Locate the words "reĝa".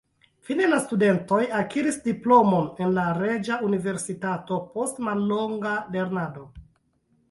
3.21-3.61